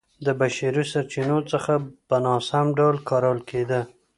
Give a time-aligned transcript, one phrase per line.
[0.25, 1.73] د بشري سرچینو څخه
[2.07, 3.81] په ناسم ډول کارول کېده